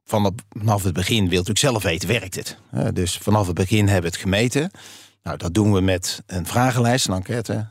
[0.05, 2.59] Vanaf het begin wilde ik zelf weten, werkt het?
[2.95, 4.71] Dus vanaf het begin hebben we het gemeten.
[5.23, 7.67] Nou, dat doen we met een vragenlijst, een enquête.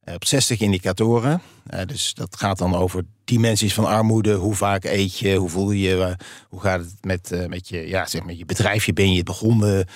[0.00, 1.42] Eh, op 60 indicatoren.
[1.74, 4.34] Uh, dus dat gaat dan over dimensies van armoede.
[4.34, 5.36] Hoe vaak eet je?
[5.36, 6.16] Hoe voel je?
[6.48, 8.92] Hoe gaat het met, uh, met, je, ja, zeg maar je bedrijfje?
[8.92, 9.86] Ben je begonnen?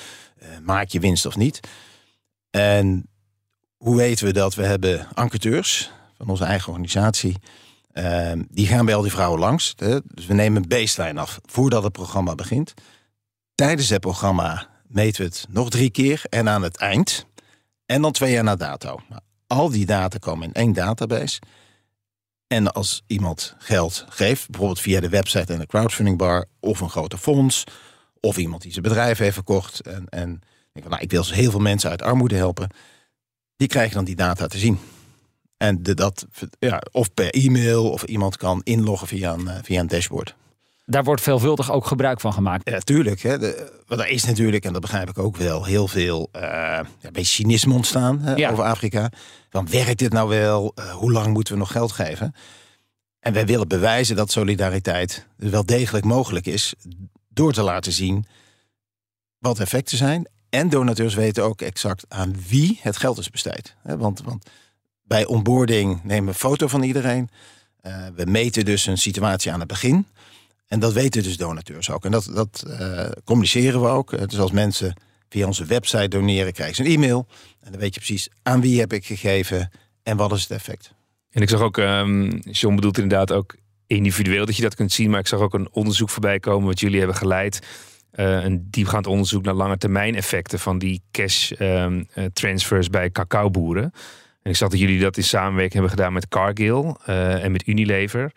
[0.62, 1.60] maak je winst of niet?
[2.50, 3.08] En
[3.76, 4.54] hoe weten we dat?
[4.54, 7.36] We hebben enquêteurs van onze eigen organisatie.
[8.48, 9.72] die gaan bij al die vrouwen langs.
[9.76, 9.98] Hè?
[10.04, 12.74] Dus we nemen een baseline af voordat het programma begint.
[13.54, 17.26] Tijdens het programma meten we het nog drie keer en aan het eind.
[17.86, 19.00] En dan twee jaar na dato.
[19.08, 21.40] Nou, al die data komen in één database.
[22.46, 26.90] En als iemand geld geeft, bijvoorbeeld via de website en de crowdfunding bar, of een
[26.90, 27.64] grote fonds,
[28.20, 30.42] of iemand die zijn bedrijf heeft verkocht en, en
[30.82, 32.70] van, nou, ik wil heel veel mensen uit armoede helpen,
[33.56, 34.78] die krijgen dan die data te zien.
[35.58, 36.26] En de, dat,
[36.58, 40.34] ja, of per e-mail, of iemand kan inloggen via een, eh, via een dashboard
[40.88, 42.70] daar wordt veelvuldig ook gebruik van gemaakt.
[42.70, 43.20] Ja, tuurlijk.
[43.20, 43.38] Hè.
[43.38, 47.10] De, wat er is natuurlijk, en dat begrijp ik ook wel, heel veel uh, ja,
[47.12, 49.10] beetje cynisme ontstaan hè, over Afrika.
[49.50, 50.72] Van werkt dit nou wel?
[50.74, 52.34] Uh, hoe lang moeten we nog geld geven?
[53.20, 56.74] En wij willen bewijzen dat solidariteit wel degelijk mogelijk is.
[57.28, 58.26] Door te laten zien
[59.38, 60.28] wat effecten zijn.
[60.48, 63.74] En donateurs weten ook exact aan wie het geld is besteed.
[63.82, 64.50] Want, want
[65.08, 67.28] bij onboarding nemen we een foto van iedereen.
[67.86, 70.06] Uh, we meten dus een situatie aan het begin.
[70.66, 72.04] En dat weten dus donateurs ook.
[72.04, 74.28] En dat, dat uh, communiceren we ook.
[74.28, 74.94] Dus als mensen
[75.28, 77.26] via onze website doneren, krijgen ze een e-mail.
[77.60, 79.70] En dan weet je precies aan wie heb ik gegeven
[80.02, 80.92] en wat is het effect.
[81.30, 85.10] En ik zag ook, um, John bedoelt inderdaad ook individueel dat je dat kunt zien.
[85.10, 87.66] Maar ik zag ook een onderzoek voorbij komen wat jullie hebben geleid.
[88.12, 91.86] Een diepgaand onderzoek naar lange termijn effecten van die cash uh,
[92.32, 93.92] transfers bij cacaoboeren.
[94.48, 97.66] En ik zag dat jullie dat in samenwerking hebben gedaan met Cargill uh, en met
[97.66, 98.32] Unilever.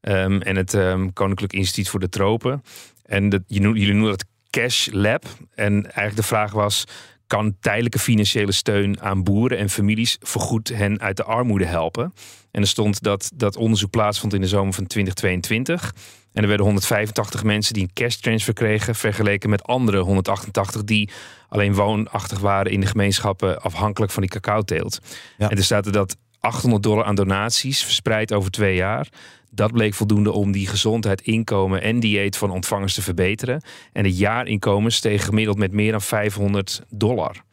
[0.00, 2.62] Um, en het um, Koninklijk Instituut voor de Tropen.
[3.04, 5.24] En dat, jullie noemen dat Cash Lab.
[5.54, 6.84] En eigenlijk de vraag was:
[7.26, 12.12] kan tijdelijke financiële steun aan boeren en families vergoed hen uit de armoede helpen?
[12.50, 15.94] En er stond dat dat onderzoek plaatsvond in de zomer van 2022.
[16.32, 21.10] En er werden 185 mensen die een cash transfer kregen, vergeleken met andere 188 die
[21.48, 24.98] alleen woonachtig waren in de gemeenschappen afhankelijk van die cacao-teelt.
[25.38, 25.50] Ja.
[25.50, 29.08] En er staat er dat 800 dollar aan donaties verspreid over twee jaar.
[29.50, 33.62] Dat bleek voldoende om die gezondheid, inkomen en dieet van ontvangers te verbeteren.
[33.92, 37.44] En het jaarinkomen steeg gemiddeld met meer dan 500 dollar.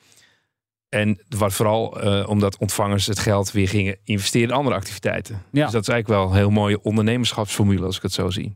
[0.90, 5.44] En wat vooral uh, omdat ontvangers het geld weer gingen investeren in andere activiteiten.
[5.52, 5.64] Ja.
[5.64, 8.56] Dus dat is eigenlijk wel een heel mooie ondernemerschapsformule als ik het zo zie.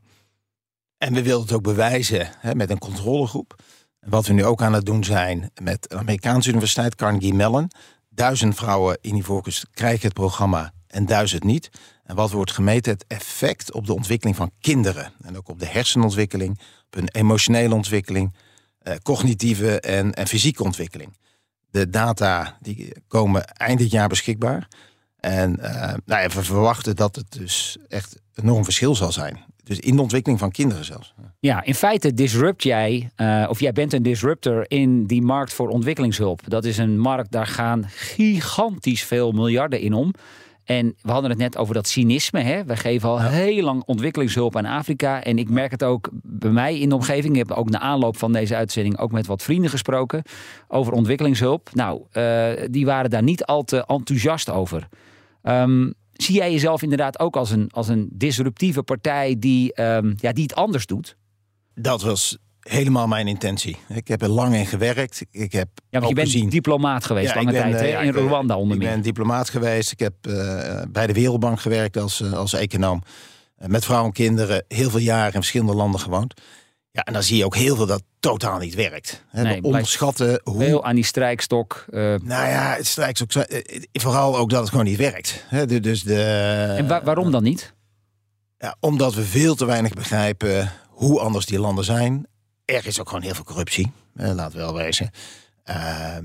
[0.97, 3.55] En we wilden het ook bewijzen hè, met een controlegroep.
[3.99, 7.71] Wat we nu ook aan het doen zijn met de Amerikaanse Universiteit Carnegie Mellon.
[8.17, 11.69] Duizend vrouwen in die focus krijgen het programma en duizend niet.
[12.03, 12.91] En wat wordt gemeten?
[12.91, 15.11] Het effect op de ontwikkeling van kinderen.
[15.21, 18.35] En ook op de hersenontwikkeling, op hun emotionele ontwikkeling,
[18.79, 21.17] eh, cognitieve en, en fysieke ontwikkeling.
[21.69, 24.67] De data die komen eind dit jaar beschikbaar.
[25.17, 29.43] En uh, nou ja, we verwachten dat het dus echt een enorm verschil zal zijn.
[29.67, 31.13] Dus in de ontwikkeling van kinderen zelfs.
[31.39, 35.69] Ja, in feite disrupt jij, uh, of jij bent een disruptor in die markt voor
[35.69, 36.41] ontwikkelingshulp.
[36.47, 40.13] Dat is een markt, daar gaan gigantisch veel miljarden in om.
[40.63, 42.39] En we hadden het net over dat cynisme.
[42.39, 42.65] Hè?
[42.65, 45.23] We geven al heel lang ontwikkelingshulp aan Afrika.
[45.23, 47.33] En ik merk het ook bij mij in de omgeving.
[47.33, 50.23] Ik heb ook na aanloop van deze uitzending ook met wat vrienden gesproken
[50.67, 51.69] over ontwikkelingshulp.
[51.73, 54.87] Nou, uh, die waren daar niet al te enthousiast over.
[55.43, 60.31] Um, zie jij jezelf inderdaad ook als een, als een disruptieve partij die, um, ja,
[60.31, 61.17] die het anders doet?
[61.75, 63.77] Dat was helemaal mijn intentie.
[63.89, 65.25] Ik heb er lang in gewerkt.
[65.31, 66.49] Ik heb ja, want je bent gezien...
[66.49, 68.87] diplomaat geweest ja, lange ben, tijd, uh, in Rwanda onder meer.
[68.87, 69.91] Ik ben diplomaat geweest.
[69.91, 73.03] Ik heb uh, bij de Wereldbank gewerkt als, uh, als econoom.
[73.57, 76.33] met vrouwen en kinderen heel veel jaren in verschillende landen gewoond.
[76.97, 79.23] Ja, en dan zie je ook heel veel dat totaal niet werkt.
[79.29, 80.63] He, nee, onderschatten hoe...
[80.63, 81.85] Veel aan die strijkstok.
[81.89, 83.31] Nou ja, het strijkstok...
[83.91, 85.45] Vooral ook dat het gewoon niet werkt.
[85.47, 86.23] He, dus de,
[86.77, 87.73] en wa waarom dan niet?
[88.57, 92.27] Ja, omdat we veel te weinig begrijpen hoe anders die landen zijn
[92.75, 93.91] er is ook gewoon heel veel corruptie.
[94.15, 95.11] Eh, laat wel wezen.
[95.65, 96.17] Uh,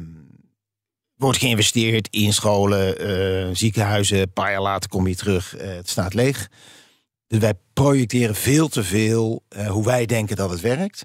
[1.15, 4.19] wordt geïnvesteerd in scholen, uh, ziekenhuizen.
[4.19, 6.49] Een paar jaar later kom je terug, het staat leeg.
[7.33, 11.05] Dus wij projecteren veel te veel eh, hoe wij denken dat het werkt.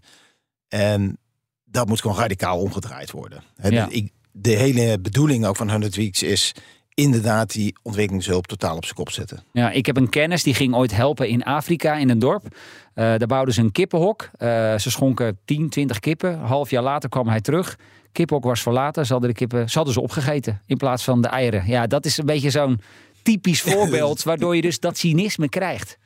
[0.68, 1.18] En
[1.66, 3.44] dat moet gewoon radicaal omgedraaid worden.
[3.64, 3.86] Ja.
[3.86, 6.52] dus ik, de hele bedoeling ook van 100 Weeks is
[6.94, 9.44] inderdaad die ontwikkelingshulp totaal op zijn kop zetten.
[9.52, 12.44] Ja, ik heb een kennis die ging ooit helpen in Afrika in een dorp.
[12.44, 12.54] Eh,
[12.94, 14.30] daar bouwden ze een kippenhok.
[14.38, 16.34] Eh, ze schonken 10, 20 kippen.
[16.34, 17.78] Een half jaar later kwam hij terug.
[18.12, 19.06] Kippenhok was verlaten.
[19.06, 21.68] Ze hadden de kippen ze hadden ze opgegeten in plaats van de eieren.
[21.68, 22.82] Ja, dat is een beetje zo'n
[23.22, 25.98] typisch voorbeeld waardoor je dus dat cynisme krijgt.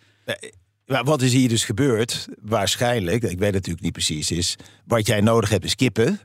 [0.86, 2.28] Maar wat is hier dus gebeurd?
[2.42, 6.20] Waarschijnlijk, ik weet het natuurlijk niet precies, is wat jij nodig hebt is kippen.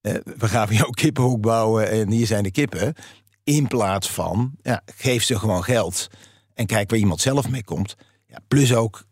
[0.00, 2.94] Eh, we gaan voor jou kippenhoek bouwen en hier zijn de kippen.
[3.44, 6.08] In plaats van, ja, geef ze gewoon geld
[6.54, 7.94] en kijk waar iemand zelf mee komt.
[8.26, 9.04] Ja, plus ook,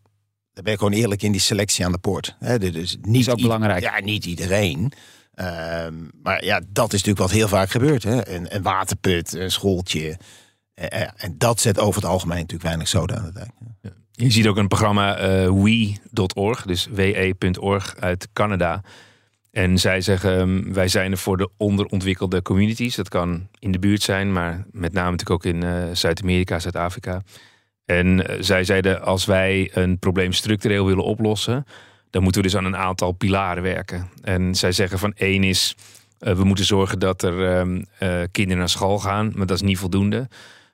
[0.53, 2.35] daar ben ik gewoon eerlijk in die selectie aan de poort.
[2.39, 3.81] Hè, dus niet Is ook belangrijk.
[3.81, 4.91] Ja, niet iedereen.
[5.33, 8.03] Ehm, maar ja, dat is natuurlijk wat heel vaak gebeurt.
[8.03, 8.27] Hè?
[8.27, 10.17] Een, een waterput, een schooltje.
[10.81, 13.51] Eh, eh, en dat zet over het algemeen natuurlijk weinig zoden aan de dijk.
[14.11, 18.81] Je ziet ook een programma eh we.org, dus we.org uit Canada.
[19.51, 22.95] En zij zeggen, ehm, wij zijn er voor de onderontwikkelde communities.
[22.95, 27.21] Dat kan in de buurt zijn, maar met name natuurlijk ook in Zuid-Amerika, Zuid-Afrika.
[27.85, 31.65] En zij zeiden, als wij een probleem structureel willen oplossen...
[32.09, 34.09] dan moeten we dus aan een aantal pilaren werken.
[34.21, 35.75] En zij zeggen van één is,
[36.19, 39.31] we moeten zorgen dat er ehm, eh, kinderen naar school gaan.
[39.35, 40.27] Maar dat is niet voldoende.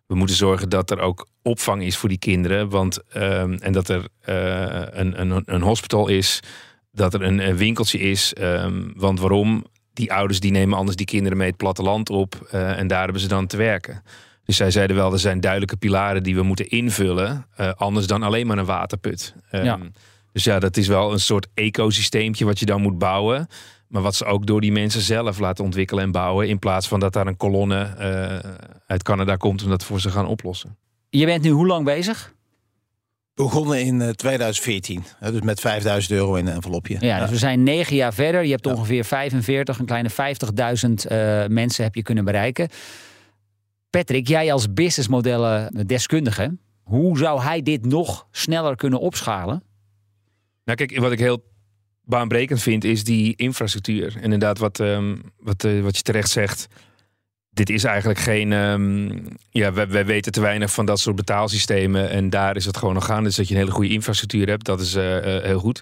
[0.08, 2.70] We moeten zorgen dat er ook opvang is voor die kinderen.
[2.70, 6.40] Want, ehm, en dat er eh, een, een, een hospital is.
[6.92, 8.34] Dat er een, een winkeltje is.
[8.34, 9.66] ehm, want waarom?
[9.94, 12.48] Die ouders die nemen anders die kinderen mee het platteland op.
[12.52, 14.04] eh, en daar hebben ze dan te werken.
[14.46, 17.46] Dus zij zeiden wel, er zijn duidelijke pilaren die we moeten invullen.
[17.56, 19.36] eh, anders dan alleen maar een waterput.
[19.52, 19.80] Ehm, Ja.
[20.32, 23.48] Dus ja, dat is wel een soort ecosysteempje wat je dan moet bouwen.
[23.88, 26.48] Maar wat ze ook door die mensen zelf laten ontwikkelen en bouwen.
[26.48, 28.52] In plaats van dat daar een kolonne eh,
[28.88, 30.78] uit Canada komt om dat voor ze gaan oplossen.
[31.10, 32.36] Je bent nu hoe lang bezig?
[33.36, 35.04] Begonnen in eh, 2014.
[35.20, 36.98] hè, dus met 5000 euro in een envelopje.
[37.00, 38.44] Ja, dus we zijn negen jaar verder.
[38.44, 38.72] Je hebt Ja.
[38.72, 42.70] ongeveer 45, een kleine 50.000 eh, mensen heb je kunnen bereiken.
[43.90, 49.64] Patrick, jij als businessmodellen deskundige, hoe zou hij dit nog sneller kunnen opschalen?
[50.66, 51.44] Nou kijk, wat ik heel
[52.08, 54.16] baanbrekend vind is die infrastructuur.
[54.16, 56.68] En inderdaad, wat, ehm, wat, eh, wat je terecht zegt.
[57.50, 58.54] Dit is eigenlijk geen.
[58.54, 59.10] ehm,
[59.50, 62.10] ja, wij, weten te weinig van dat soort betaalsystemen.
[62.10, 63.24] En daar is het gewoon nog aan.
[63.24, 65.82] Dus dat je een hele goede infrastructuur hebt, dat is eh, eh, heel goed.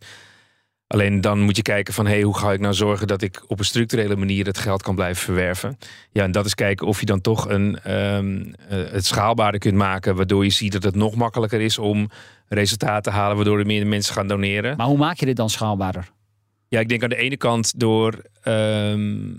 [0.87, 3.59] Alleen dan moet je kijken van hey, hoe ga ik nou zorgen dat ik op
[3.59, 5.77] een structurele manier het geld kan blijven verwerven.
[6.11, 9.75] Ja, en dat is kijken of je dan toch een, ehm, eh, het schaalbaarder kunt
[9.75, 10.15] maken.
[10.15, 12.09] Waardoor je ziet dat het nog makkelijker is om
[12.47, 13.35] resultaten te halen.
[13.35, 14.77] Waardoor er meer mensen gaan doneren.
[14.77, 16.11] Maar hoe maak je dit dan schaalbaarder?
[16.75, 19.33] Ja, ik denk aan de ene kant door ehm,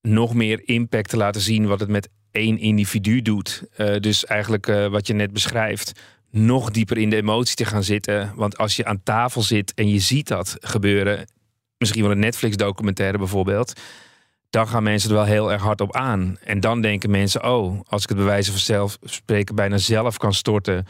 [0.00, 3.64] nog meer impact te laten zien wat het met één individu doet.
[3.76, 5.92] Eh, dus eigenlijk eh, wat je net beschrijft,
[6.30, 8.32] nog dieper in de emotie te gaan zitten.
[8.34, 11.26] Want als je aan tafel zit en je ziet dat gebeuren,
[11.78, 13.80] misschien wel een Netflix-documentaire bijvoorbeeld,
[14.50, 16.36] dan gaan mensen er wel heel erg hard op aan.
[16.44, 20.16] En dan denken mensen, oh, als ik het bij wijze van zelf spreken bijna zelf
[20.16, 20.86] kan storten,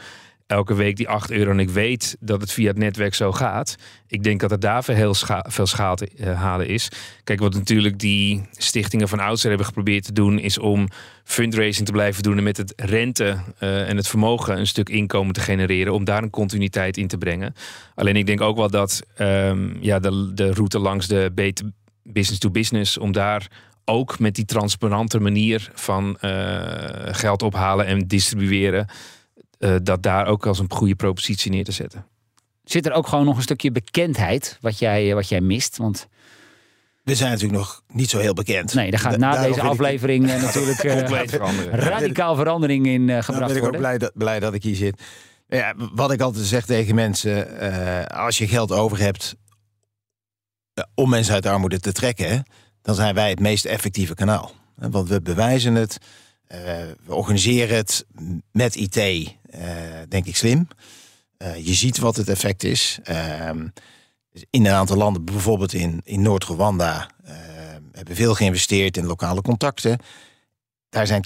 [0.53, 3.75] elke week die 8 euro en ik weet dat het via het netwerk zo gaat.
[4.07, 5.15] Ik denk dat er daar heel
[5.47, 6.89] veel schaal te eh, halen is.
[7.23, 10.87] Kijk, wat natuurlijk die stichtingen van oudsher hebben geprobeerd te doen, is om
[11.23, 15.33] fundraising te blijven doen en met het rente eh, en het vermogen een stuk inkomen
[15.33, 17.53] te genereren, om daar een continuïteit in te brengen.
[17.95, 21.31] Alleen ik denk ook wel dat ehm, ja, de, de route langs de
[22.03, 23.47] business to business, om daar
[23.85, 28.87] ook met die transparante manier van eh, geld ophalen en distribueren,
[29.63, 32.05] eh, dat daar ook als een goede propositie neer te zetten.
[32.63, 35.77] Zit er ook gewoon nog een stukje bekendheid wat jij, wat jij mist?
[35.77, 36.07] Want
[37.03, 38.73] We zijn natuurlijk nog niet zo heel bekend.
[38.73, 41.79] nee, er gaat na daarom deze ik- aflevering eh, natuurlijk eh, veranderen.
[41.79, 43.79] radicaal verandering in eh, Nou, gebracht ben ik ook worden.
[43.79, 45.01] blij dat, blij dat ik hier zit.
[45.47, 49.35] Ja, wat ik altijd zeg tegen mensen, eh, als je geld over hebt
[50.73, 52.43] eh, om mensen uit de armoede te trekken,
[52.81, 54.51] dan zijn wij het meest effectieve kanaal.
[54.77, 56.07] Eh, Want we bewijzen het, eh,
[57.05, 58.05] we organiseren het
[58.51, 59.31] met IT, eh,
[60.09, 60.67] denk ik slim.
[61.37, 62.99] Eh, je ziet wat het effect is.
[63.03, 63.67] Ehm,
[64.49, 67.35] in een aantal landen, bijvoorbeeld in, in Noord-Rwanda, eh,
[67.91, 69.97] hebben veel geïnvesteerd in lokale contacten.
[70.93, 71.23] Daar zijn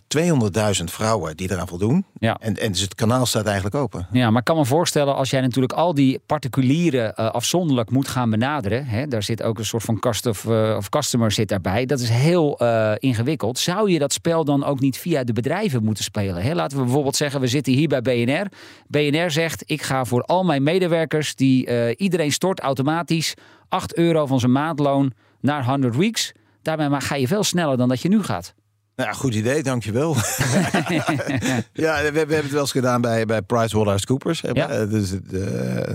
[0.80, 2.06] 200.000 vrouwen die eraan voldoen.
[2.20, 2.38] Ja.
[2.40, 4.08] En, en dus het kanaal staat eigenlijk open.
[4.12, 8.08] Ja, maar ik kan me voorstellen als jij natuurlijk al die particulieren eh, afzonderlijk moet
[8.08, 8.86] gaan benaderen.
[8.86, 11.86] Hè, daar zit ook een soort van cust of, eh, of customer zit daarbij.
[11.86, 13.60] Dat is heel eh, ingewikkeld.
[13.60, 16.42] Zou je dat spel dan ook niet via de bedrijven moeten spelen?
[16.42, 16.54] Hè?
[16.54, 18.48] Laten we bijvoorbeeld zeggen, we zitten hier bij BNR.
[18.88, 23.34] BNR zegt, ik ga voor al mijn medewerkers, die iedereen stort automatisch
[23.70, 26.32] 8 euro van zijn maandloon naar 100 weeks.
[26.62, 28.54] Daarmee maar ga je veel sneller dan dat je nu gaat.
[28.98, 30.16] Nou, goed idee, dankjewel.
[31.74, 34.42] ja, we, we, hebben het wel eens gedaan bij, bij PricewaterhouseCoopers.
[34.42, 34.50] Ja.
[34.54, 34.86] Ja.
[34.86, 35.20] Dus de,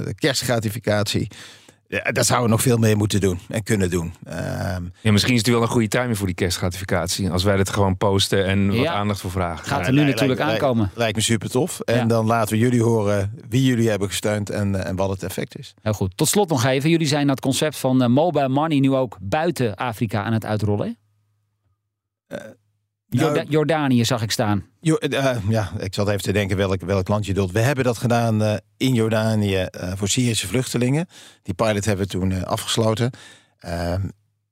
[0.05, 1.29] de kerstgratificatie.
[1.89, 4.15] Ja, daar zouden we nog veel meer moeten doen en kunnen doen.
[4.25, 7.31] Ehm, Ja, misschien is het wel een goede timing voor die kerstgratificatie.
[7.31, 8.93] Als wij dit gewoon posten en wat Ja.
[8.93, 9.67] aandacht voor vragen.
[9.67, 10.91] Gaat er nu natuurlijk lijkt- aankomen.
[10.95, 11.81] Lijkt me super tof.
[11.81, 12.05] En Ja.
[12.05, 15.59] dan laten we jullie horen wie jullie hebben gesteund en, eh, en wat het effect
[15.59, 15.75] is.
[15.83, 16.17] Heel goed.
[16.17, 16.91] Tot slot nog even.
[16.91, 20.97] Jullie zijn dat concept van eh, mobile money nu ook buiten Afrika aan het uitrollen.
[22.29, 22.37] hè?
[23.13, 24.65] Nou, Jorda- Jordanië zag ik staan.
[24.81, 27.53] Jo- eh, ja, ik zat even te denken welk, welk land je doelt.
[27.53, 31.07] We hebben dat gedaan eh, in Jordanië eh, voor Syrische vluchtelingen.
[31.43, 33.11] Die pilot hebben we toen eh, afgesloten.
[33.59, 34.01] Ehm,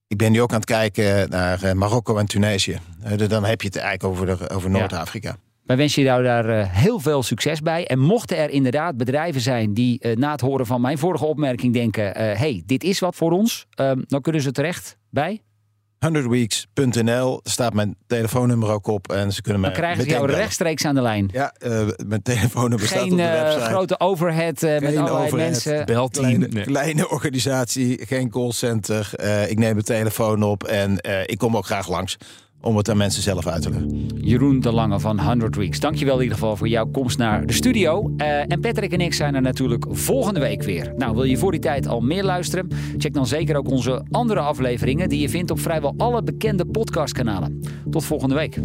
[0.06, 2.78] ik ben nu ook aan het kijken naar eh, Marokko en Tunesië.
[3.02, 5.36] Eh, dus dan heb je het eigenlijk over, over Noord-Afrika.
[5.64, 7.86] Wij wensen jou daar eh, heel veel succes bij.
[7.86, 11.72] En mochten er inderdaad bedrijven zijn die eh, na het horen van mijn vorige opmerking
[11.72, 12.14] denken...
[12.14, 15.40] eh, hey, dit is wat voor ons, ehm, dan kunnen ze terecht bij.
[16.06, 19.12] 100weeks.nl, daar staat mijn telefoonnummer ook op.
[19.12, 20.44] En ze kunnen mij Dan krijgen ze meteen jou bellen.
[20.44, 21.28] rechtstreeks aan de lijn.
[21.32, 23.64] Ja, eh, mijn telefoonnummer staat op Geen de eh, website.
[23.64, 25.50] grote overhead eh, met Geen allerlei overhead.
[25.50, 25.86] mensen.
[25.86, 26.24] Belteam.
[26.26, 26.64] Kleine, Nee.
[26.64, 29.10] kleine organisatie, geen callcenter.
[29.16, 32.16] Eh, ik neem mijn telefoon op en eh, ik kom ook graag langs
[32.60, 34.06] om het aan mensen zelf uit te leggen.
[34.20, 35.80] Jeroen de Lange van 100 Weeks.
[35.80, 38.12] Dankjewel in ieder geval voor jouw komst naar de studio.
[38.16, 40.92] Eh, en Patrick en ik zijn er natuurlijk volgende week weer.
[40.96, 42.68] Nou, wil je voor die tijd al meer luisteren?
[42.98, 45.08] Check dan zeker ook onze andere afleveringen...
[45.08, 47.60] die je vindt op vrijwel alle bekende podcastkanalen.
[47.90, 48.58] Tot volgende week.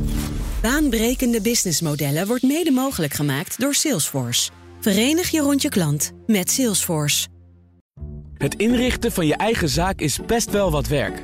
[0.62, 4.52] Baanbrekende businessmodellen wordt mede mogelijk gemaakt door Salesforce.
[4.80, 7.28] Verenig je rond je klant met Salesforce.
[8.38, 11.24] Het inrichten van je eigen zaak is best wel wat werk.